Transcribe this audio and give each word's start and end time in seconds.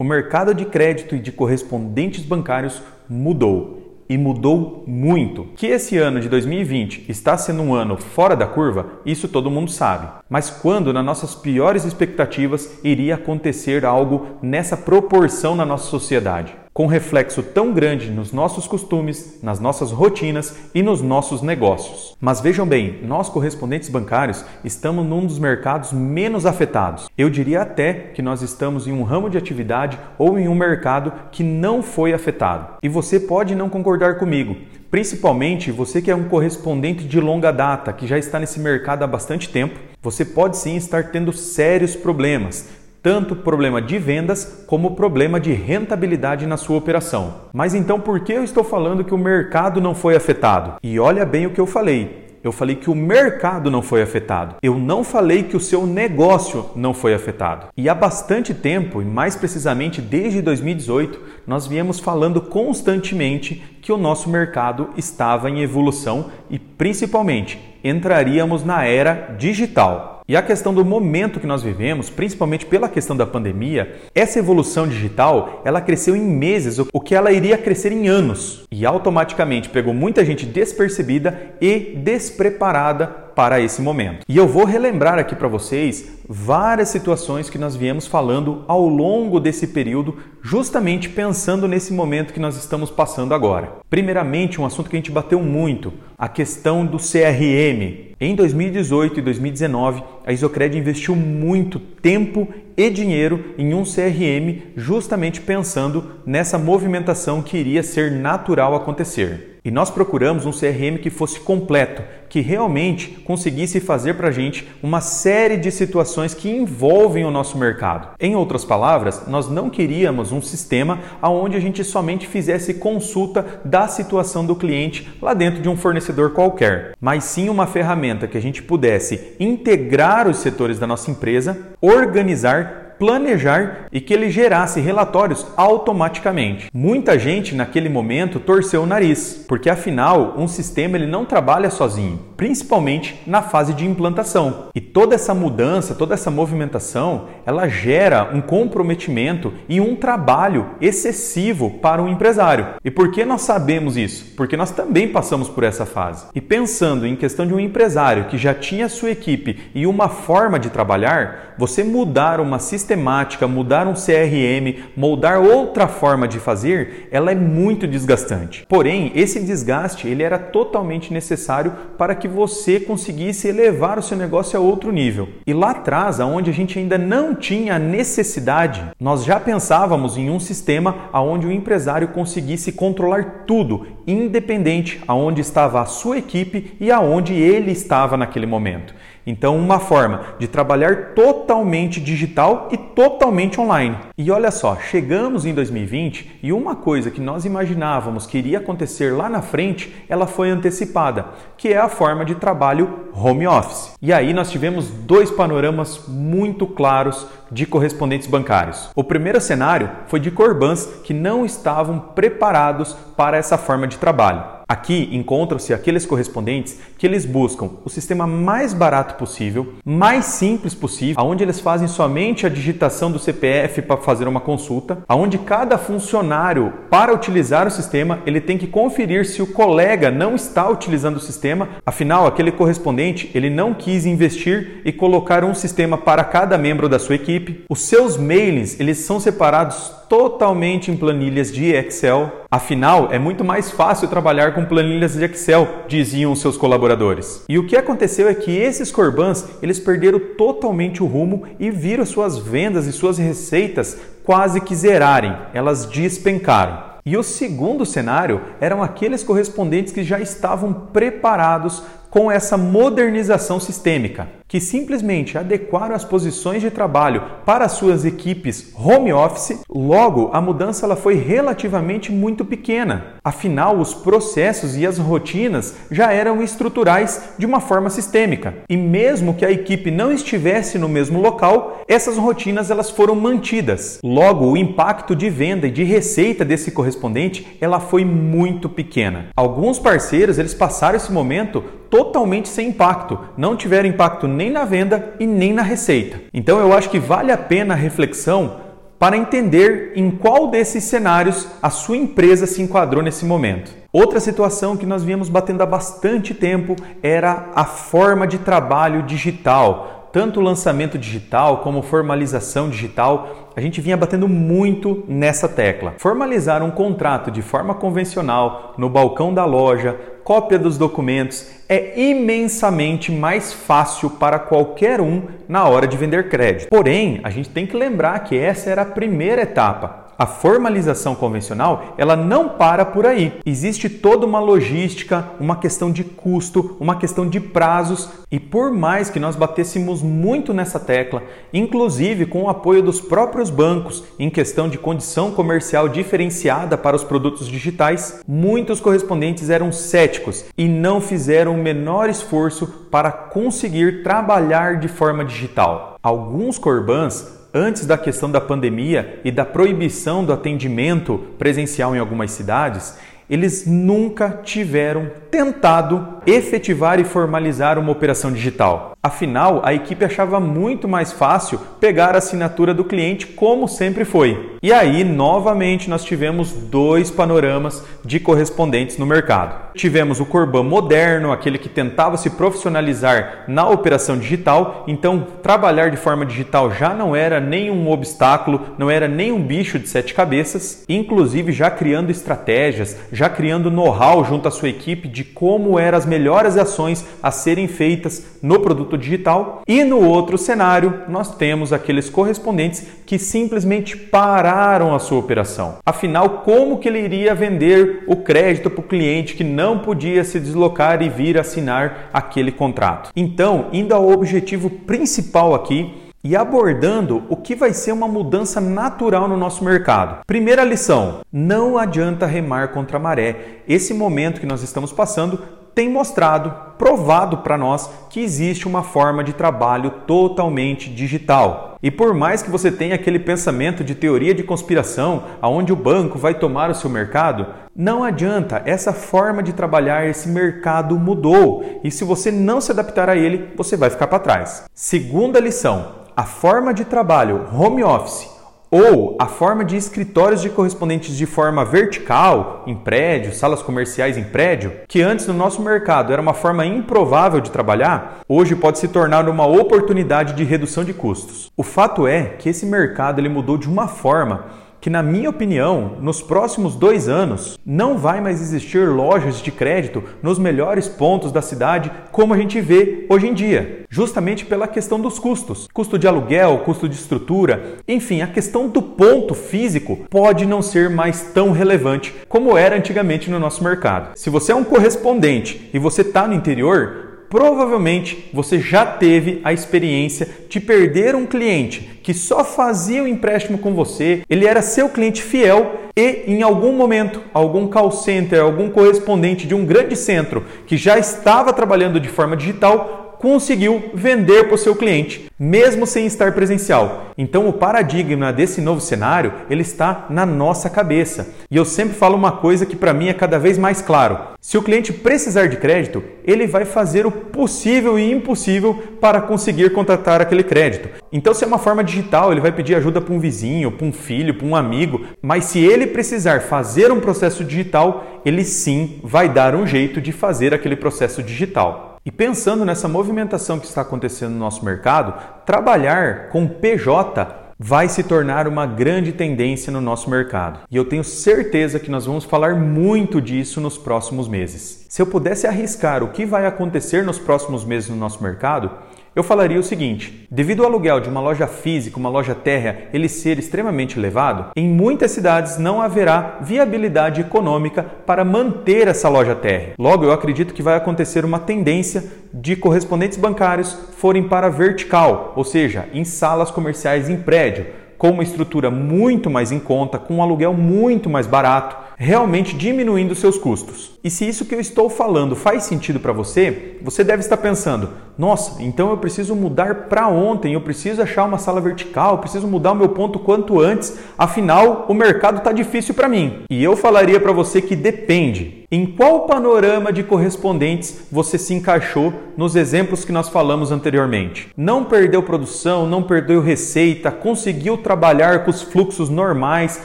O 0.00 0.04
mercado 0.04 0.54
de 0.54 0.64
crédito 0.64 1.14
e 1.14 1.18
de 1.18 1.30
correspondentes 1.30 2.24
bancários 2.24 2.80
mudou 3.06 4.02
e 4.08 4.16
mudou 4.16 4.82
muito. 4.86 5.48
Que 5.54 5.66
esse 5.66 5.98
ano 5.98 6.20
de 6.20 6.26
2020 6.30 7.04
está 7.06 7.36
sendo 7.36 7.60
um 7.60 7.74
ano 7.74 7.98
fora 7.98 8.34
da 8.34 8.46
curva, 8.46 8.86
isso 9.04 9.28
todo 9.28 9.50
mundo 9.50 9.70
sabe. 9.70 10.08
Mas 10.26 10.48
quando, 10.48 10.90
nas 10.90 11.04
nossas 11.04 11.34
piores 11.34 11.84
expectativas, 11.84 12.80
iria 12.82 13.16
acontecer 13.16 13.84
algo 13.84 14.38
nessa 14.40 14.74
proporção 14.74 15.54
na 15.54 15.66
nossa 15.66 15.90
sociedade? 15.90 16.56
Com 16.72 16.86
reflexo 16.86 17.42
tão 17.42 17.72
grande 17.72 18.10
nos 18.10 18.32
nossos 18.32 18.66
costumes, 18.66 19.40
nas 19.42 19.58
nossas 19.58 19.90
rotinas 19.90 20.56
e 20.74 20.82
nos 20.82 21.02
nossos 21.02 21.42
negócios. 21.42 22.16
Mas 22.20 22.40
vejam 22.40 22.66
bem, 22.66 23.00
nós 23.02 23.28
correspondentes 23.28 23.88
bancários 23.88 24.44
estamos 24.64 25.04
num 25.04 25.26
dos 25.26 25.38
mercados 25.38 25.92
menos 25.92 26.46
afetados. 26.46 27.08
Eu 27.18 27.28
diria 27.28 27.62
até 27.62 27.92
que 27.92 28.22
nós 28.22 28.42
estamos 28.42 28.86
em 28.86 28.92
um 28.92 29.02
ramo 29.02 29.28
de 29.28 29.38
atividade 29.38 29.98
ou 30.18 30.38
em 30.38 30.48
um 30.48 30.54
mercado 30.54 31.12
que 31.32 31.42
não 31.42 31.82
foi 31.82 32.12
afetado. 32.12 32.78
E 32.82 32.88
você 32.88 33.18
pode 33.18 33.54
não 33.54 33.68
concordar 33.68 34.18
comigo, 34.18 34.56
Principalmente 34.90 35.70
você 35.70 36.02
que 36.02 36.10
é 36.10 36.16
um 36.16 36.24
correspondente 36.24 37.04
de 37.04 37.20
longa 37.20 37.52
data, 37.52 37.92
que 37.92 38.08
já 38.08 38.18
está 38.18 38.40
nesse 38.40 38.58
mercado 38.58 39.04
há 39.04 39.06
bastante 39.06 39.48
tempo, 39.48 39.78
você 40.02 40.24
pode 40.24 40.56
sim 40.56 40.74
estar 40.74 41.12
tendo 41.12 41.32
sérios 41.32 41.94
problemas, 41.94 42.68
tanto 43.02 43.34
problema 43.34 43.80
de 43.80 43.98
vendas 43.98 44.64
como 44.66 44.94
problema 44.94 45.40
de 45.40 45.52
rentabilidade 45.52 46.46
na 46.46 46.56
sua 46.56 46.76
operação. 46.76 47.34
Mas 47.52 47.74
então 47.74 48.00
por 48.00 48.20
que 48.20 48.32
eu 48.32 48.44
estou 48.44 48.62
falando 48.62 49.04
que 49.04 49.14
o 49.14 49.18
mercado 49.18 49.80
não 49.80 49.94
foi 49.94 50.16
afetado? 50.16 50.74
E 50.82 50.98
olha 50.98 51.24
bem 51.24 51.46
o 51.46 51.50
que 51.50 51.60
eu 51.60 51.66
falei. 51.66 52.30
Eu 52.42 52.52
falei 52.52 52.74
que 52.74 52.88
o 52.88 52.94
mercado 52.94 53.70
não 53.70 53.82
foi 53.82 54.00
afetado. 54.00 54.56
Eu 54.62 54.78
não 54.78 55.04
falei 55.04 55.42
que 55.42 55.56
o 55.56 55.60
seu 55.60 55.86
negócio 55.86 56.70
não 56.74 56.94
foi 56.94 57.12
afetado. 57.12 57.66
E 57.76 57.86
há 57.86 57.94
bastante 57.94 58.54
tempo, 58.54 59.02
e 59.02 59.04
mais 59.04 59.36
precisamente 59.36 60.00
desde 60.00 60.40
2018, 60.40 61.20
nós 61.46 61.66
viemos 61.66 62.00
falando 62.00 62.40
constantemente 62.40 63.62
que 63.82 63.92
o 63.92 63.98
nosso 63.98 64.30
mercado 64.30 64.88
estava 64.96 65.50
em 65.50 65.60
evolução 65.60 66.30
e 66.48 66.58
principalmente 66.58 67.58
entraríamos 67.84 68.64
na 68.64 68.84
era 68.84 69.34
digital. 69.38 70.19
E 70.30 70.36
a 70.36 70.42
questão 70.42 70.72
do 70.72 70.84
momento 70.84 71.40
que 71.40 71.46
nós 71.46 71.60
vivemos, 71.60 72.08
principalmente 72.08 72.64
pela 72.64 72.88
questão 72.88 73.16
da 73.16 73.26
pandemia, 73.26 73.96
essa 74.14 74.38
evolução 74.38 74.86
digital, 74.86 75.60
ela 75.64 75.80
cresceu 75.80 76.14
em 76.14 76.20
meses, 76.20 76.78
o 76.78 77.00
que 77.00 77.16
ela 77.16 77.32
iria 77.32 77.58
crescer 77.58 77.90
em 77.90 78.06
anos. 78.06 78.62
E 78.70 78.86
automaticamente 78.86 79.68
pegou 79.68 79.92
muita 79.92 80.24
gente 80.24 80.46
despercebida 80.46 81.56
e 81.60 81.96
despreparada 81.96 83.08
para 83.08 83.60
esse 83.60 83.82
momento. 83.82 84.24
E 84.28 84.36
eu 84.36 84.46
vou 84.46 84.64
relembrar 84.64 85.18
aqui 85.18 85.34
para 85.34 85.48
vocês 85.48 86.20
várias 86.28 86.90
situações 86.90 87.50
que 87.50 87.58
nós 87.58 87.74
viemos 87.74 88.06
falando 88.06 88.64
ao 88.68 88.86
longo 88.86 89.40
desse 89.40 89.66
período, 89.66 90.16
justamente 90.40 91.08
pensando 91.08 91.66
nesse 91.66 91.92
momento 91.92 92.32
que 92.32 92.38
nós 92.38 92.56
estamos 92.56 92.88
passando 92.88 93.34
agora. 93.34 93.72
Primeiramente, 93.90 94.60
um 94.60 94.64
assunto 94.64 94.88
que 94.88 94.94
a 94.94 95.00
gente 95.00 95.10
bateu 95.10 95.42
muito, 95.42 95.92
a 96.16 96.28
questão 96.28 96.86
do 96.86 96.98
CRM, 96.98 98.09
em 98.20 98.34
2018 98.34 99.18
e 99.18 99.22
2019, 99.22 100.02
a 100.26 100.32
Isocred 100.32 100.76
investiu 100.76 101.16
muito 101.16 101.78
tempo 101.78 102.46
e 102.76 102.90
dinheiro 102.90 103.54
em 103.56 103.72
um 103.72 103.82
CRM, 103.82 104.60
justamente 104.76 105.40
pensando 105.40 106.12
nessa 106.26 106.58
movimentação 106.58 107.40
que 107.40 107.56
iria 107.56 107.82
ser 107.82 108.10
natural 108.12 108.74
acontecer. 108.74 109.49
E 109.64 109.70
nós 109.70 109.90
procuramos 109.90 110.46
um 110.46 110.52
CRM 110.52 110.98
que 111.00 111.10
fosse 111.10 111.40
completo, 111.40 112.02
que 112.28 112.40
realmente 112.40 113.08
conseguisse 113.24 113.80
fazer 113.80 114.14
para 114.14 114.28
a 114.28 114.30
gente 114.30 114.66
uma 114.82 115.00
série 115.00 115.56
de 115.56 115.70
situações 115.70 116.32
que 116.32 116.48
envolvem 116.48 117.24
o 117.24 117.30
nosso 117.30 117.58
mercado. 117.58 118.14
Em 118.18 118.34
outras 118.34 118.64
palavras, 118.64 119.26
nós 119.26 119.50
não 119.50 119.68
queríamos 119.68 120.32
um 120.32 120.40
sistema 120.40 120.98
onde 121.22 121.56
a 121.56 121.60
gente 121.60 121.84
somente 121.84 122.26
fizesse 122.26 122.74
consulta 122.74 123.60
da 123.64 123.88
situação 123.88 124.46
do 124.46 124.56
cliente 124.56 125.10
lá 125.20 125.34
dentro 125.34 125.60
de 125.60 125.68
um 125.68 125.76
fornecedor 125.76 126.32
qualquer, 126.32 126.94
mas 127.00 127.24
sim 127.24 127.48
uma 127.48 127.66
ferramenta 127.66 128.26
que 128.26 128.38
a 128.38 128.42
gente 128.42 128.62
pudesse 128.62 129.34
integrar 129.38 130.28
os 130.28 130.38
setores 130.38 130.78
da 130.78 130.86
nossa 130.86 131.10
empresa, 131.10 131.58
organizar 131.80 132.89
planejar 133.00 133.86
e 133.90 133.98
que 133.98 134.12
ele 134.12 134.30
gerasse 134.30 134.78
relatórios 134.78 135.46
automaticamente. 135.56 136.68
Muita 136.72 137.18
gente 137.18 137.54
naquele 137.54 137.88
momento 137.88 138.38
torceu 138.38 138.82
o 138.82 138.86
nariz, 138.86 139.42
porque 139.48 139.70
afinal 139.70 140.34
um 140.36 140.46
sistema 140.46 140.98
ele 140.98 141.06
não 141.06 141.24
trabalha 141.24 141.70
sozinho, 141.70 142.20
principalmente 142.36 143.18
na 143.26 143.40
fase 143.40 143.72
de 143.72 143.86
implantação. 143.86 144.68
E 144.74 144.82
toda 144.82 145.14
essa 145.14 145.32
mudança, 145.32 145.94
toda 145.94 146.12
essa 146.12 146.30
movimentação, 146.30 147.28
ela 147.46 147.66
gera 147.66 148.30
um 148.34 148.42
comprometimento 148.42 149.54
e 149.66 149.80
um 149.80 149.96
trabalho 149.96 150.72
excessivo 150.78 151.70
para 151.80 152.02
o 152.02 152.08
empresário. 152.08 152.66
E 152.84 152.90
por 152.90 153.10
que 153.10 153.24
nós 153.24 153.40
sabemos 153.40 153.96
isso? 153.96 154.34
Porque 154.36 154.58
nós 154.58 154.70
também 154.70 155.08
passamos 155.08 155.48
por 155.48 155.64
essa 155.64 155.86
fase. 155.86 156.26
E 156.34 156.40
pensando 156.40 157.06
em 157.06 157.16
questão 157.16 157.46
de 157.46 157.54
um 157.54 157.60
empresário 157.60 158.26
que 158.26 158.36
já 158.36 158.52
tinha 158.52 158.90
sua 158.90 159.10
equipe 159.10 159.58
e 159.74 159.86
uma 159.86 160.10
forma 160.10 160.58
de 160.58 160.68
trabalhar, 160.68 161.54
você 161.56 161.82
mudar 161.82 162.40
uma 162.40 162.58
sistemática, 162.90 163.46
mudar 163.46 163.86
um 163.86 163.94
CRM, 163.94 164.82
moldar 164.96 165.40
outra 165.40 165.86
forma 165.86 166.26
de 166.26 166.40
fazer, 166.40 167.08
ela 167.12 167.30
é 167.30 167.34
muito 167.34 167.86
desgastante. 167.86 168.66
Porém, 168.68 169.12
esse 169.14 169.38
desgaste 169.40 170.08
ele 170.08 170.24
era 170.24 170.38
totalmente 170.38 171.12
necessário 171.12 171.72
para 171.96 172.14
que 172.14 172.26
você 172.26 172.80
conseguisse 172.80 173.46
elevar 173.46 173.98
o 173.98 174.02
seu 174.02 174.16
negócio 174.16 174.58
a 174.58 174.62
outro 174.62 174.90
nível. 174.90 175.28
E 175.46 175.54
lá 175.54 175.70
atrás, 175.70 176.18
onde 176.18 176.50
a 176.50 176.52
gente 176.52 176.78
ainda 176.78 176.98
não 176.98 177.34
tinha 177.34 177.78
necessidade, 177.78 178.82
nós 178.98 179.24
já 179.24 179.38
pensávamos 179.38 180.16
em 180.16 180.28
um 180.28 180.40
sistema 180.40 181.08
onde 181.12 181.46
o 181.46 181.52
empresário 181.52 182.08
conseguisse 182.08 182.72
controlar 182.72 183.44
tudo, 183.46 183.86
independente 184.06 185.00
aonde 185.06 185.40
estava 185.40 185.80
a 185.80 185.86
sua 185.86 186.18
equipe 186.18 186.72
e 186.80 186.90
aonde 186.90 187.34
ele 187.34 187.70
estava 187.70 188.16
naquele 188.16 188.46
momento. 188.46 188.94
Então, 189.30 189.56
uma 189.56 189.78
forma 189.78 190.22
de 190.40 190.48
trabalhar 190.48 191.14
totalmente 191.14 192.00
digital 192.00 192.68
e 192.72 192.76
totalmente 192.76 193.60
online. 193.60 193.96
E 194.18 194.28
olha 194.28 194.50
só, 194.50 194.76
chegamos 194.76 195.46
em 195.46 195.54
2020 195.54 196.40
e 196.42 196.52
uma 196.52 196.74
coisa 196.74 197.12
que 197.12 197.20
nós 197.20 197.44
imaginávamos 197.44 198.26
que 198.26 198.38
iria 198.38 198.58
acontecer 198.58 199.12
lá 199.12 199.28
na 199.28 199.40
frente, 199.40 199.94
ela 200.08 200.26
foi 200.26 200.50
antecipada, 200.50 201.26
que 201.56 201.68
é 201.68 201.78
a 201.78 201.88
forma 201.88 202.24
de 202.24 202.34
trabalho 202.34 203.10
home 203.14 203.46
office. 203.46 203.94
E 204.02 204.12
aí 204.12 204.34
nós 204.34 204.50
tivemos 204.50 204.90
dois 204.90 205.30
panoramas 205.30 206.08
muito 206.08 206.66
claros 206.66 207.24
de 207.50 207.66
correspondentes 207.66 208.28
bancários. 208.28 208.90
O 208.94 209.04
primeiro 209.04 209.40
cenário 209.40 209.90
foi 210.06 210.20
de 210.20 210.30
Corbans 210.30 210.86
que 211.04 211.12
não 211.12 211.44
estavam 211.44 211.98
preparados 211.98 212.94
para 213.16 213.36
essa 213.36 213.58
forma 213.58 213.86
de 213.86 213.98
trabalho. 213.98 214.60
Aqui 214.70 215.08
encontram-se 215.10 215.74
aqueles 215.74 216.06
correspondentes 216.06 216.78
que 216.96 217.04
eles 217.04 217.26
buscam 217.26 217.70
o 217.84 217.90
sistema 217.90 218.24
mais 218.24 218.72
barato 218.72 219.16
possível, 219.16 219.74
mais 219.84 220.26
simples 220.26 220.74
possível, 220.74 221.24
onde 221.24 221.42
eles 221.42 221.58
fazem 221.58 221.88
somente 221.88 222.46
a 222.46 222.48
digitação 222.48 223.10
do 223.10 223.18
CPF 223.18 223.82
para 223.82 223.96
fazer 223.96 224.28
uma 224.28 224.38
consulta, 224.38 224.98
onde 225.08 225.38
cada 225.38 225.76
funcionário 225.76 226.72
para 226.88 227.12
utilizar 227.12 227.66
o 227.66 227.70
sistema 227.70 228.20
ele 228.24 228.40
tem 228.40 228.56
que 228.56 228.68
conferir 228.68 229.26
se 229.26 229.42
o 229.42 229.46
colega 229.48 230.08
não 230.08 230.36
está 230.36 230.68
utilizando 230.70 231.16
o 231.16 231.20
sistema. 231.20 231.70
Afinal, 231.84 232.24
aquele 232.24 232.52
correspondente 232.52 233.28
ele 233.34 233.50
não 233.50 233.74
quis 233.74 234.06
investir 234.06 234.82
e 234.84 234.92
colocar 234.92 235.42
um 235.42 235.52
sistema 235.52 235.98
para 235.98 236.22
cada 236.22 236.56
membro 236.56 236.88
da 236.88 237.00
sua 237.00 237.16
equipe. 237.16 237.39
Os 237.68 237.80
seus 237.82 238.16
mailings 238.16 238.78
eles 238.78 238.98
são 238.98 239.20
separados 239.20 239.92
totalmente 240.08 240.90
em 240.90 240.96
planilhas 240.96 241.52
de 241.52 241.66
Excel. 241.66 242.44
Afinal, 242.50 243.08
é 243.12 243.18
muito 243.18 243.44
mais 243.44 243.70
fácil 243.70 244.08
trabalhar 244.08 244.54
com 244.54 244.64
planilhas 244.64 245.14
de 245.14 245.24
Excel, 245.24 245.68
diziam 245.86 246.34
seus 246.34 246.56
colaboradores. 246.56 247.44
E 247.48 247.58
o 247.58 247.66
que 247.66 247.76
aconteceu 247.76 248.28
é 248.28 248.34
que 248.34 248.50
esses 248.50 248.90
corbans, 248.90 249.46
eles 249.62 249.78
perderam 249.78 250.18
totalmente 250.36 251.02
o 251.02 251.06
rumo 251.06 251.44
e 251.58 251.70
viram 251.70 252.04
suas 252.04 252.38
vendas 252.38 252.86
e 252.86 252.92
suas 252.92 253.18
receitas 253.18 253.96
quase 254.24 254.60
que 254.60 254.74
zerarem. 254.74 255.36
Elas 255.54 255.86
despencaram. 255.86 256.90
E 257.04 257.16
o 257.16 257.22
segundo 257.22 257.86
cenário 257.86 258.42
eram 258.60 258.82
aqueles 258.82 259.24
correspondentes 259.24 259.92
que 259.92 260.04
já 260.04 260.20
estavam 260.20 260.72
preparados 260.72 261.82
com 262.10 262.30
essa 262.30 262.56
modernização 262.56 263.60
sistêmica 263.60 264.40
que 264.50 264.60
simplesmente 264.60 265.38
adequaram 265.38 265.94
as 265.94 266.04
posições 266.04 266.60
de 266.60 266.72
trabalho 266.72 267.22
para 267.46 267.68
suas 267.68 268.04
equipes 268.04 268.72
home 268.74 269.12
office, 269.12 269.60
logo 269.72 270.28
a 270.32 270.40
mudança 270.40 270.84
ela 270.84 270.96
foi 270.96 271.14
relativamente 271.14 272.10
muito 272.10 272.44
pequena. 272.44 273.14
Afinal, 273.22 273.78
os 273.78 273.94
processos 273.94 274.76
e 274.76 274.84
as 274.84 274.98
rotinas 274.98 275.76
já 275.88 276.12
eram 276.12 276.42
estruturais 276.42 277.34
de 277.38 277.46
uma 277.46 277.60
forma 277.60 277.88
sistêmica. 277.90 278.54
E 278.68 278.76
mesmo 278.76 279.34
que 279.34 279.44
a 279.44 279.52
equipe 279.52 279.88
não 279.88 280.10
estivesse 280.10 280.78
no 280.78 280.88
mesmo 280.88 281.20
local, 281.20 281.82
essas 281.86 282.16
rotinas 282.16 282.72
elas 282.72 282.90
foram 282.90 283.14
mantidas. 283.14 284.00
Logo, 284.02 284.46
o 284.46 284.56
impacto 284.56 285.14
de 285.14 285.30
venda 285.30 285.68
e 285.68 285.70
de 285.70 285.84
receita 285.84 286.44
desse 286.44 286.72
correspondente 286.72 287.56
ela 287.60 287.78
foi 287.78 288.04
muito 288.04 288.68
pequena. 288.68 289.26
Alguns 289.36 289.78
parceiros 289.78 290.40
eles 290.40 290.54
passaram 290.54 290.96
esse 290.96 291.12
momento 291.12 291.62
totalmente 291.90 292.48
sem 292.48 292.68
impacto, 292.68 293.18
não 293.36 293.56
tiveram 293.56 293.88
impacto 293.88 294.28
nem 294.28 294.50
na 294.50 294.64
venda 294.64 295.14
e 295.18 295.26
nem 295.26 295.52
na 295.52 295.62
receita. 295.62 296.20
Então 296.32 296.60
eu 296.60 296.72
acho 296.72 296.88
que 296.88 296.98
vale 296.98 297.32
a 297.32 297.36
pena 297.36 297.74
a 297.74 297.76
reflexão 297.76 298.60
para 298.98 299.16
entender 299.16 299.92
em 299.96 300.10
qual 300.10 300.48
desses 300.48 300.84
cenários 300.84 301.48
a 301.62 301.70
sua 301.70 301.96
empresa 301.96 302.46
se 302.46 302.62
enquadrou 302.62 303.02
nesse 303.02 303.24
momento. 303.24 303.74
Outra 303.92 304.20
situação 304.20 304.76
que 304.76 304.86
nós 304.86 305.02
viemos 305.02 305.28
batendo 305.28 305.62
há 305.62 305.66
bastante 305.66 306.32
tempo 306.32 306.76
era 307.02 307.48
a 307.54 307.64
forma 307.64 308.26
de 308.26 308.38
trabalho 308.38 309.02
digital 309.02 310.00
tanto 310.12 310.40
lançamento 310.40 310.98
digital 310.98 311.58
como 311.58 311.82
formalização 311.82 312.68
digital, 312.68 313.50
a 313.54 313.60
gente 313.60 313.80
vinha 313.80 313.96
batendo 313.96 314.28
muito 314.28 315.04
nessa 315.06 315.48
tecla. 315.48 315.94
Formalizar 315.98 316.62
um 316.62 316.70
contrato 316.70 317.30
de 317.30 317.42
forma 317.42 317.74
convencional 317.74 318.74
no 318.76 318.88
balcão 318.88 319.32
da 319.32 319.44
loja, 319.44 319.96
cópia 320.30 320.60
dos 320.60 320.78
documentos, 320.78 321.48
é 321.68 322.00
imensamente 322.00 323.10
mais 323.10 323.52
fácil 323.52 324.10
para 324.10 324.38
qualquer 324.38 325.00
um 325.00 325.22
na 325.48 325.68
hora 325.68 325.88
de 325.88 325.96
vender 325.96 326.28
crédito. 326.28 326.68
Porém, 326.68 327.18
a 327.24 327.30
gente 327.30 327.48
tem 327.48 327.66
que 327.66 327.76
lembrar 327.76 328.20
que 328.20 328.38
essa 328.38 328.70
era 328.70 328.82
a 328.82 328.86
primeira 328.86 329.42
etapa. 329.42 330.06
A 330.20 330.26
formalização 330.26 331.14
convencional, 331.14 331.94
ela 331.96 332.14
não 332.14 332.50
para 332.50 332.84
por 332.84 333.06
aí. 333.06 333.40
Existe 333.46 333.88
toda 333.88 334.26
uma 334.26 334.38
logística, 334.38 335.24
uma 335.40 335.56
questão 335.56 335.90
de 335.90 336.04
custo, 336.04 336.76
uma 336.78 336.96
questão 336.96 337.26
de 337.26 337.40
prazos 337.40 338.10
e 338.30 338.38
por 338.38 338.70
mais 338.70 339.08
que 339.08 339.18
nós 339.18 339.34
batêssemos 339.34 340.02
muito 340.02 340.52
nessa 340.52 340.78
tecla, 340.78 341.22
inclusive 341.54 342.26
com 342.26 342.42
o 342.42 342.50
apoio 342.50 342.82
dos 342.82 343.00
próprios 343.00 343.48
bancos 343.48 344.04
em 344.18 344.28
questão 344.28 344.68
de 344.68 344.76
condição 344.76 345.30
comercial 345.30 345.88
diferenciada 345.88 346.76
para 346.76 346.96
os 346.96 347.02
produtos 347.02 347.48
digitais, 347.48 348.20
muitos 348.28 348.78
correspondentes 348.78 349.48
eram 349.48 349.72
céticos 349.72 350.44
e 350.54 350.68
não 350.68 351.00
fizeram 351.00 351.54
o 351.54 351.62
menor 351.62 352.10
esforço 352.10 352.66
para 352.90 353.10
conseguir 353.10 354.02
trabalhar 354.02 354.80
de 354.80 354.88
forma 354.88 355.24
digital. 355.24 355.96
Alguns 356.02 356.58
corbans 356.58 357.39
antes 357.52 357.86
da 357.86 357.98
questão 357.98 358.30
da 358.30 358.40
pandemia 358.40 359.20
e 359.24 359.30
da 359.30 359.44
proibição 359.44 360.24
do 360.24 360.32
atendimento 360.32 361.18
presencial 361.38 361.94
em 361.94 361.98
algumas 361.98 362.30
cidades, 362.30 362.96
eles 363.28 363.66
nunca 363.66 364.40
tiveram 364.42 365.10
tentado 365.30 366.20
efetivar 366.26 366.98
e 366.98 367.04
formalizar 367.04 367.78
uma 367.78 367.92
operação 367.92 368.32
digital. 368.32 368.89
Afinal, 369.02 369.62
a 369.64 369.72
equipe 369.72 370.04
achava 370.04 370.38
muito 370.38 370.86
mais 370.86 371.10
fácil 371.10 371.58
pegar 371.80 372.14
a 372.14 372.18
assinatura 372.18 372.74
do 372.74 372.84
cliente, 372.84 373.26
como 373.26 373.66
sempre 373.66 374.04
foi. 374.04 374.58
E 374.62 374.74
aí, 374.74 375.04
novamente, 375.04 375.88
nós 375.88 376.04
tivemos 376.04 376.52
dois 376.52 377.10
panoramas 377.10 377.82
de 378.04 378.20
correspondentes 378.20 378.98
no 378.98 379.06
mercado. 379.06 379.70
Tivemos 379.74 380.20
o 380.20 380.26
Corban 380.26 380.64
moderno, 380.64 381.32
aquele 381.32 381.56
que 381.56 381.68
tentava 381.68 382.18
se 382.18 382.28
profissionalizar 382.28 383.44
na 383.48 383.66
operação 383.66 384.18
digital, 384.18 384.84
então 384.86 385.26
trabalhar 385.42 385.90
de 385.90 385.96
forma 385.96 386.26
digital 386.26 386.70
já 386.70 386.92
não 386.92 387.16
era 387.16 387.40
nenhum 387.40 387.90
obstáculo, 387.90 388.60
não 388.76 388.90
era 388.90 389.08
nenhum 389.08 389.40
bicho 389.40 389.78
de 389.78 389.88
sete 389.88 390.12
cabeças, 390.12 390.84
inclusive 390.86 391.52
já 391.52 391.70
criando 391.70 392.10
estratégias, 392.10 392.98
já 393.10 393.30
criando 393.30 393.70
know-how 393.70 394.22
junto 394.26 394.46
à 394.46 394.50
sua 394.50 394.68
equipe 394.68 395.08
de 395.08 395.24
como 395.24 395.78
eram 395.78 395.96
as 395.96 396.04
melhores 396.04 396.58
ações 396.58 397.02
a 397.22 397.30
serem 397.30 397.66
feitas 397.66 398.38
no 398.42 398.60
produto 398.60 398.89
digital. 398.96 399.62
E 399.66 399.84
no 399.84 400.00
outro 400.00 400.38
cenário, 400.38 401.02
nós 401.08 401.34
temos 401.36 401.72
aqueles 401.72 402.08
correspondentes 402.08 402.86
que 403.06 403.18
simplesmente 403.18 403.96
pararam 403.96 404.94
a 404.94 404.98
sua 404.98 405.18
operação. 405.18 405.76
Afinal, 405.84 406.42
como 406.44 406.78
que 406.78 406.88
ele 406.88 407.00
iria 407.00 407.34
vender 407.34 408.04
o 408.06 408.16
crédito 408.16 408.70
para 408.70 408.80
o 408.80 408.88
cliente 408.88 409.34
que 409.34 409.44
não 409.44 409.78
podia 409.78 410.24
se 410.24 410.38
deslocar 410.38 411.02
e 411.02 411.08
vir 411.08 411.38
assinar 411.38 412.08
aquele 412.12 412.52
contrato? 412.52 413.10
Então, 413.14 413.66
indo 413.72 413.94
ao 413.94 414.10
objetivo 414.10 414.70
principal 414.70 415.54
aqui, 415.54 415.94
e 416.22 416.36
abordando 416.36 417.22
o 417.28 417.36
que 417.36 417.54
vai 417.54 417.72
ser 417.72 417.92
uma 417.92 418.06
mudança 418.06 418.60
natural 418.60 419.26
no 419.26 419.36
nosso 419.36 419.64
mercado. 419.64 420.20
Primeira 420.26 420.64
lição: 420.64 421.20
não 421.32 421.78
adianta 421.78 422.26
remar 422.26 422.68
contra 422.68 422.98
a 422.98 423.00
maré. 423.00 423.60
Esse 423.66 423.94
momento 423.94 424.40
que 424.40 424.46
nós 424.46 424.62
estamos 424.62 424.92
passando 424.92 425.40
tem 425.74 425.88
mostrado, 425.88 426.54
provado 426.78 427.38
para 427.38 427.58
nós 427.58 427.90
que 428.08 428.20
existe 428.20 428.66
uma 428.66 428.82
forma 428.82 429.22
de 429.22 429.32
trabalho 429.32 429.90
totalmente 430.06 430.90
digital. 430.90 431.76
E 431.82 431.90
por 431.90 432.12
mais 432.12 432.42
que 432.42 432.50
você 432.50 432.70
tenha 432.70 432.94
aquele 432.94 433.18
pensamento 433.18 433.82
de 433.82 433.94
teoria 433.94 434.34
de 434.34 434.42
conspiração, 434.42 435.24
aonde 435.40 435.72
o 435.72 435.76
banco 435.76 436.18
vai 436.18 436.34
tomar 436.34 436.70
o 436.70 436.74
seu 436.74 436.90
mercado, 436.90 437.46
não 437.74 438.04
adianta, 438.04 438.62
essa 438.66 438.92
forma 438.92 439.42
de 439.42 439.52
trabalhar, 439.52 440.06
esse 440.06 440.28
mercado 440.28 440.98
mudou. 440.98 441.80
E 441.82 441.90
se 441.90 442.04
você 442.04 442.30
não 442.30 442.60
se 442.60 442.70
adaptar 442.70 443.08
a 443.08 443.16
ele, 443.16 443.50
você 443.56 443.76
vai 443.76 443.88
ficar 443.88 444.08
para 444.08 444.18
trás. 444.18 444.64
Segunda 444.74 445.40
lição: 445.40 445.86
a 446.14 446.24
forma 446.24 446.74
de 446.74 446.84
trabalho 446.84 447.46
home 447.54 447.82
office 447.82 448.39
ou 448.70 449.16
a 449.18 449.26
forma 449.26 449.64
de 449.64 449.76
escritórios 449.76 450.40
de 450.40 450.48
correspondentes 450.48 451.16
de 451.16 451.26
forma 451.26 451.64
vertical, 451.64 452.62
em 452.66 452.74
prédio, 452.74 453.34
salas 453.34 453.62
comerciais 453.62 454.16
em 454.16 454.22
prédio, 454.22 454.72
que 454.86 455.02
antes 455.02 455.26
no 455.26 455.34
nosso 455.34 455.60
mercado 455.60 456.12
era 456.12 456.22
uma 456.22 456.34
forma 456.34 456.64
improvável 456.64 457.40
de 457.40 457.50
trabalhar, 457.50 458.20
hoje 458.28 458.54
pode 458.54 458.78
se 458.78 458.86
tornar 458.86 459.28
uma 459.28 459.46
oportunidade 459.46 460.34
de 460.34 460.44
redução 460.44 460.84
de 460.84 460.94
custos. 460.94 461.50
O 461.56 461.62
fato 461.62 462.06
é 462.06 462.22
que 462.38 462.48
esse 462.48 462.64
mercado 462.64 463.18
ele 463.18 463.28
mudou 463.28 463.58
de 463.58 463.68
uma 463.68 463.88
forma 463.88 464.46
que, 464.80 464.90
na 464.90 465.02
minha 465.02 465.28
opinião, 465.28 465.96
nos 466.00 466.22
próximos 466.22 466.74
dois 466.74 467.08
anos 467.08 467.58
não 467.64 467.98
vai 467.98 468.20
mais 468.20 468.40
existir 468.40 468.88
lojas 468.88 469.40
de 469.40 469.52
crédito 469.52 470.02
nos 470.22 470.38
melhores 470.38 470.88
pontos 470.88 471.30
da 471.30 471.42
cidade 471.42 471.90
como 472.10 472.32
a 472.32 472.36
gente 472.36 472.60
vê 472.60 473.06
hoje 473.08 473.28
em 473.28 473.34
dia, 473.34 473.84
justamente 473.90 474.44
pela 474.44 474.66
questão 474.66 475.00
dos 475.00 475.18
custos. 475.18 475.68
Custo 475.72 475.98
de 475.98 476.08
aluguel, 476.08 476.62
custo 476.64 476.88
de 476.88 476.94
estrutura, 476.94 477.76
enfim, 477.86 478.22
a 478.22 478.26
questão 478.26 478.68
do 478.68 478.80
ponto 478.80 479.34
físico 479.34 480.06
pode 480.08 480.46
não 480.46 480.62
ser 480.62 480.88
mais 480.88 481.22
tão 481.34 481.52
relevante 481.52 482.14
como 482.28 482.56
era 482.56 482.76
antigamente 482.76 483.30
no 483.30 483.38
nosso 483.38 483.62
mercado. 483.62 484.12
Se 484.16 484.30
você 484.30 484.52
é 484.52 484.56
um 484.56 484.64
correspondente 484.64 485.70
e 485.72 485.78
você 485.78 486.02
está 486.02 486.26
no 486.26 486.34
interior, 486.34 487.09
provavelmente 487.30 488.28
você 488.34 488.58
já 488.58 488.84
teve 488.84 489.40
a 489.44 489.52
experiência 489.52 490.28
de 490.48 490.58
perder 490.58 491.14
um 491.14 491.24
cliente 491.24 492.00
que 492.02 492.12
só 492.12 492.44
fazia 492.44 493.04
o 493.04 493.08
empréstimo 493.08 493.58
com 493.58 493.72
você, 493.72 494.22
ele 494.28 494.46
era 494.46 494.60
seu 494.60 494.88
cliente 494.88 495.22
fiel 495.22 495.76
e 495.96 496.24
em 496.26 496.42
algum 496.42 496.72
momento, 496.72 497.22
algum 497.32 497.68
call 497.68 497.92
center, 497.92 498.42
algum 498.42 498.68
correspondente 498.70 499.46
de 499.46 499.54
um 499.54 499.64
grande 499.64 499.94
centro 499.94 500.44
que 500.66 500.76
já 500.76 500.98
estava 500.98 501.52
trabalhando 501.52 502.00
de 502.00 502.08
forma 502.08 502.36
digital 502.36 502.99
conseguiu 503.20 503.90
vender 503.92 504.44
para 504.44 504.54
o 504.54 504.58
seu 504.58 504.74
cliente, 504.74 505.30
mesmo 505.38 505.86
sem 505.86 506.06
estar 506.06 506.32
presencial. 506.32 507.12
Então 507.18 507.46
o 507.46 507.52
paradigma 507.52 508.32
desse 508.32 508.62
novo 508.62 508.80
cenário, 508.80 509.34
ele 509.50 509.60
está 509.60 510.06
na 510.08 510.24
nossa 510.24 510.70
cabeça. 510.70 511.28
E 511.50 511.56
eu 511.56 511.66
sempre 511.66 511.94
falo 511.94 512.16
uma 512.16 512.32
coisa 512.32 512.64
que 512.64 512.74
para 512.74 512.94
mim 512.94 513.08
é 513.08 513.12
cada 513.12 513.38
vez 513.38 513.58
mais 513.58 513.82
claro. 513.82 514.18
Se 514.40 514.56
o 514.56 514.62
cliente 514.62 514.90
precisar 514.90 515.48
de 515.48 515.58
crédito, 515.58 516.02
ele 516.24 516.46
vai 516.46 516.64
fazer 516.64 517.04
o 517.04 517.10
possível 517.10 517.98
e 517.98 518.10
impossível 518.10 518.74
para 518.98 519.20
conseguir 519.20 519.70
contratar 519.74 520.22
aquele 520.22 520.42
crédito. 520.42 520.88
Então 521.12 521.34
se 521.34 521.44
é 521.44 521.46
uma 521.46 521.58
forma 521.58 521.84
digital, 521.84 522.32
ele 522.32 522.40
vai 522.40 522.52
pedir 522.52 522.74
ajuda 522.74 523.02
para 523.02 523.12
um 523.12 523.20
vizinho, 523.20 523.70
para 523.70 523.86
um 523.86 523.92
filho, 523.92 524.32
para 524.32 524.46
um 524.46 524.56
amigo, 524.56 525.04
mas 525.20 525.44
se 525.44 525.58
ele 525.58 525.86
precisar 525.86 526.40
fazer 526.40 526.90
um 526.90 527.00
processo 527.00 527.44
digital, 527.44 528.22
ele 528.24 528.44
sim 528.44 528.98
vai 529.04 529.28
dar 529.28 529.54
um 529.54 529.66
jeito 529.66 530.00
de 530.00 530.10
fazer 530.10 530.54
aquele 530.54 530.76
processo 530.76 531.22
digital. 531.22 531.89
E 532.04 532.10
pensando 532.10 532.64
nessa 532.64 532.88
movimentação 532.88 533.58
que 533.58 533.66
está 533.66 533.82
acontecendo 533.82 534.32
no 534.32 534.38
nosso 534.38 534.64
mercado, 534.64 535.12
trabalhar 535.44 536.30
com 536.30 536.48
PJ 536.48 537.40
vai 537.58 537.90
se 537.90 538.02
tornar 538.02 538.48
uma 538.48 538.64
grande 538.64 539.12
tendência 539.12 539.70
no 539.70 539.82
nosso 539.82 540.08
mercado. 540.08 540.60
E 540.70 540.78
eu 540.78 540.86
tenho 540.86 541.04
certeza 541.04 541.78
que 541.78 541.90
nós 541.90 542.06
vamos 542.06 542.24
falar 542.24 542.54
muito 542.56 543.20
disso 543.20 543.60
nos 543.60 543.76
próximos 543.76 544.26
meses. 544.28 544.86
Se 544.88 545.02
eu 545.02 545.06
pudesse 545.06 545.46
arriscar 545.46 546.02
o 546.02 546.08
que 546.08 546.24
vai 546.24 546.46
acontecer 546.46 547.04
nos 547.04 547.18
próximos 547.18 547.62
meses 547.62 547.90
no 547.90 547.96
nosso 547.96 548.22
mercado, 548.22 548.70
eu 549.14 549.22
falaria 549.22 549.58
o 549.58 549.62
seguinte: 549.62 550.26
devido 550.30 550.62
ao 550.62 550.68
aluguel 550.68 551.00
de 551.00 551.08
uma 551.08 551.20
loja 551.20 551.46
física, 551.46 551.98
uma 551.98 552.08
loja 552.08 552.34
terra, 552.34 552.76
ele 552.92 553.08
ser 553.08 553.38
extremamente 553.38 553.98
elevado, 553.98 554.52
em 554.54 554.68
muitas 554.68 555.10
cidades 555.10 555.58
não 555.58 555.82
haverá 555.82 556.38
viabilidade 556.40 557.20
econômica 557.20 557.82
para 557.82 558.24
manter 558.24 558.86
essa 558.86 559.08
loja 559.08 559.34
terra. 559.34 559.72
Logo, 559.78 560.04
eu 560.04 560.12
acredito 560.12 560.54
que 560.54 560.62
vai 560.62 560.76
acontecer 560.76 561.24
uma 561.24 561.38
tendência 561.38 562.04
de 562.32 562.54
correspondentes 562.54 563.18
bancários 563.18 563.76
forem 563.96 564.22
para 564.22 564.48
vertical, 564.48 565.32
ou 565.34 565.44
seja, 565.44 565.88
em 565.92 566.04
salas 566.04 566.50
comerciais 566.50 567.08
em 567.10 567.16
prédio, 567.16 567.66
com 567.98 568.10
uma 568.10 568.22
estrutura 568.22 568.70
muito 568.70 569.28
mais 569.28 569.52
em 569.52 569.58
conta, 569.58 569.98
com 569.98 570.16
um 570.16 570.22
aluguel 570.22 570.54
muito 570.54 571.10
mais 571.10 571.26
barato 571.26 571.90
realmente 572.02 572.56
diminuindo 572.56 573.14
seus 573.14 573.36
custos. 573.36 573.90
E 574.02 574.08
se 574.08 574.26
isso 574.26 574.46
que 574.46 574.54
eu 574.54 574.60
estou 574.60 574.88
falando 574.88 575.36
faz 575.36 575.64
sentido 575.64 576.00
para 576.00 576.14
você, 576.14 576.78
você 576.80 577.04
deve 577.04 577.20
estar 577.20 577.36
pensando: 577.36 577.90
Nossa, 578.20 578.62
então 578.62 578.90
eu 578.90 578.98
preciso 578.98 579.34
mudar 579.34 579.86
para 579.88 580.06
ontem, 580.06 580.52
eu 580.52 580.60
preciso 580.60 581.00
achar 581.00 581.24
uma 581.24 581.38
sala 581.38 581.58
vertical, 581.58 582.12
eu 582.12 582.18
preciso 582.18 582.46
mudar 582.46 582.72
o 582.72 582.74
meu 582.74 582.90
ponto 582.90 583.18
quanto 583.18 583.58
antes, 583.58 583.98
afinal 584.18 584.84
o 584.90 584.92
mercado 584.92 585.38
está 585.38 585.52
difícil 585.52 585.94
para 585.94 586.06
mim. 586.06 586.42
E 586.50 586.62
eu 586.62 586.76
falaria 586.76 587.18
para 587.18 587.32
você 587.32 587.62
que 587.62 587.74
depende. 587.74 588.66
Em 588.70 588.84
qual 588.84 589.20
panorama 589.20 589.90
de 589.90 590.02
correspondentes 590.02 591.06
você 591.10 591.38
se 591.38 591.54
encaixou 591.54 592.12
nos 592.36 592.56
exemplos 592.56 593.06
que 593.06 593.10
nós 593.10 593.30
falamos 593.30 593.72
anteriormente? 593.72 594.50
Não 594.54 594.84
perdeu 594.84 595.22
produção, 595.22 595.86
não 595.86 596.02
perdeu 596.02 596.42
receita, 596.42 597.10
conseguiu 597.10 597.78
trabalhar 597.78 598.44
com 598.44 598.50
os 598.50 598.60
fluxos 598.60 599.08
normais, 599.08 599.80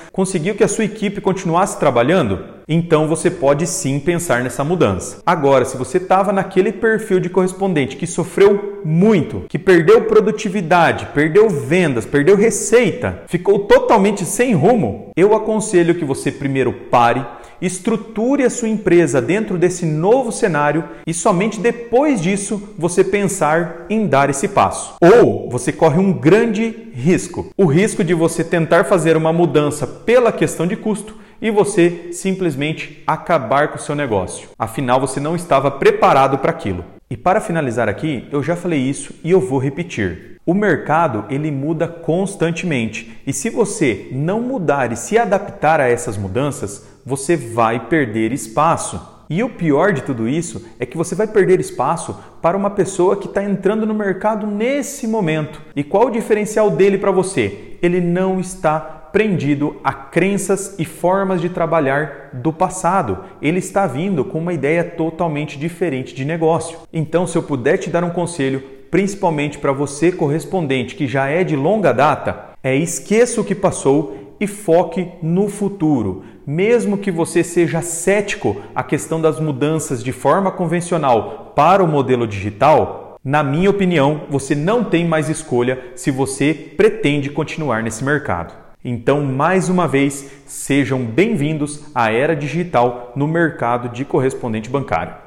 conseguiu 0.12 0.56
que 0.56 0.64
a 0.64 0.68
sua 0.68 0.84
equipe 0.84 1.22
continuasse 1.22 1.80
trabalhando? 1.80 2.55
Então 2.68 3.08
você 3.08 3.30
pode 3.30 3.68
sim 3.68 4.00
pensar 4.00 4.44
nessa 4.44 4.64
mudança. 4.64 5.22
Agora, 5.26 5.66
se 5.66 5.78
você 5.78 5.98
estava 5.98 6.32
naquele 6.32 6.72
perfil 6.72 7.20
de 7.20 7.30
correspondente 7.30 7.96
que 7.96 8.08
sofreu 8.08 8.82
muito, 8.84 9.46
que 9.48 9.60
perdeu 9.60 10.02
produtividade, 10.06 11.08
perdeu 11.14 11.50
vendas, 11.50 12.06
perdeu 12.06 12.36
receita, 12.36 13.24
ficou 13.28 13.60
totalmente 13.60 14.26
sem 14.26 14.54
rumo, 14.54 15.12
eu 15.16 15.36
aconselho 15.36 15.96
que 15.96 16.06
você 16.06 16.32
primeiro 16.32 16.74
pare 16.90 17.26
estruture 17.62 18.44
a 18.44 18.50
sua 18.50 18.70
empresa 18.70 19.22
dentro 19.22 19.58
desse 19.58 19.86
novo 19.86 20.32
cenário 20.32 20.84
e 21.06 21.14
somente 21.14 21.60
depois 21.60 22.22
disso 22.22 22.62
você 22.78 23.04
pensar 23.04 23.86
em 23.90 24.08
dar 24.08 24.30
esse 24.30 24.48
passo. 24.48 24.96
Ou 25.02 25.50
você 25.50 25.72
corre 25.72 26.00
um 26.00 26.14
grande 26.14 26.90
risco: 26.94 27.48
o 27.58 27.66
risco 27.66 28.04
de 28.04 28.14
você 28.14 28.44
tentar 28.44 28.86
fazer 28.86 29.18
uma 29.18 29.34
mudança 29.34 29.88
pela 29.88 30.32
questão 30.32 30.68
de 30.68 30.76
custo 30.76 31.25
e 31.42 31.52
você 31.52 32.10
simplesmente 32.12 33.04
acabar 33.06 33.70
com 33.70 33.78
o 33.78 33.82
seu 33.82 33.96
negócio. 33.96 34.50
Afinal, 34.58 35.00
você 35.00 35.20
não 35.20 35.36
estava 35.36 35.70
preparado 35.72 36.38
para 36.38 36.52
aquilo. 36.52 36.84
E 37.10 37.16
para 37.16 37.40
finalizar 37.40 37.88
aqui, 37.88 38.28
eu 38.32 38.42
já 38.42 38.56
falei 38.56 38.80
isso 38.80 39.14
e 39.24 39.32
eu 39.32 39.40
vou 39.40 39.60
repetir. 39.60 40.38
O 40.46 40.54
mercado 40.54 41.26
ele 41.30 41.50
muda 41.50 41.88
constantemente 41.88 43.20
e 43.26 43.34
se 43.34 43.50
você 43.50 44.10
não 44.12 44.42
mudar 44.42 44.92
e 44.92 44.96
se 44.96 45.18
adaptar 45.18 45.80
a 45.80 45.88
essas 45.88 46.18
mudanças, 46.18 46.88
você 47.06 47.36
vai 47.36 47.88
perder 47.88 48.32
espaço. 48.32 49.14
E 49.28 49.42
o 49.44 49.50
pior 49.50 49.92
de 49.92 50.04
tudo 50.04 50.28
isso 50.28 50.64
é 50.80 50.86
que 50.86 50.98
você 50.98 51.16
vai 51.16 51.26
perder 51.26 51.60
espaço 51.60 52.16
para 52.44 52.56
uma 52.56 52.70
pessoa 52.70 53.18
que 53.18 53.28
está 53.28 53.44
entrando 53.44 53.86
no 53.86 53.94
mercado 53.94 54.46
nesse 54.46 55.08
momento. 55.08 55.62
E 55.76 55.84
qual 55.84 56.08
o 56.08 56.12
diferencial 56.12 56.70
dele 56.70 57.00
para 57.00 57.10
você? 57.12 57.78
Ele 57.82 58.00
não 58.00 58.40
está 58.40 59.05
prendido 59.16 59.78
a 59.82 59.94
crenças 59.94 60.76
e 60.78 60.84
formas 60.84 61.40
de 61.40 61.48
trabalhar 61.48 62.32
do 62.34 62.52
passado. 62.52 63.20
Ele 63.42 63.60
está 63.60 63.88
vindo 63.88 64.26
com 64.26 64.40
uma 64.40 64.52
ideia 64.52 64.84
totalmente 64.84 65.58
diferente 65.58 66.14
de 66.14 66.26
negócio. 66.26 66.80
Então, 66.92 67.26
se 67.26 67.38
eu 67.38 67.44
puder 67.44 67.78
te 67.78 67.90
dar 67.90 68.04
um 68.04 68.10
conselho, 68.10 68.62
principalmente 68.92 69.58
para 69.58 69.72
você 69.72 70.12
correspondente 70.12 70.96
que 70.96 71.08
já 71.08 71.30
é 71.30 71.46
de 71.46 71.56
longa 71.56 71.94
data, 71.94 72.50
é 72.62 72.76
esqueça 72.76 73.40
o 73.40 73.46
que 73.46 73.56
passou 73.56 74.36
e 74.38 74.46
foque 74.46 75.08
no 75.24 75.48
futuro 75.48 76.26
mesmo 76.46 76.98
que 76.98 77.10
você 77.10 77.44
seja 77.44 77.82
cético 77.82 78.62
à 78.76 78.84
questão 78.84 79.20
das 79.20 79.40
mudanças 79.40 80.04
de 80.04 80.12
forma 80.12 80.52
convencional 80.52 81.54
para 81.56 81.84
o 81.84 81.88
modelo 81.88 82.28
digital, 82.28 83.18
na 83.24 83.42
minha 83.42 83.72
opinião, 83.72 84.26
você 84.30 84.54
não 84.54 84.84
tem 84.84 85.08
mais 85.08 85.28
escolha 85.28 85.80
se 85.96 86.12
você 86.12 86.54
pretende 86.54 87.32
continuar 87.32 87.82
nesse 87.82 88.04
mercado. 88.04 88.65
Então, 88.88 89.24
mais 89.24 89.68
uma 89.68 89.88
vez, 89.88 90.30
sejam 90.46 91.04
bem-vindos 91.04 91.84
à 91.96 92.12
era 92.12 92.36
digital 92.36 93.14
no 93.16 93.28
mercado 93.28 93.90
de 93.90 94.06
correspondente 94.06 94.70
bancário. 94.70 95.25